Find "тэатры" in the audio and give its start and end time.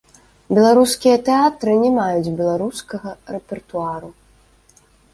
1.27-1.71